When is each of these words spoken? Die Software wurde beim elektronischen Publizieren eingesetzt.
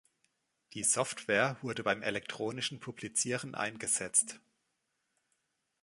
Die 0.73 0.83
Software 0.83 1.57
wurde 1.61 1.83
beim 1.83 2.01
elektronischen 2.01 2.79
Publizieren 2.79 3.53
eingesetzt. 3.53 4.39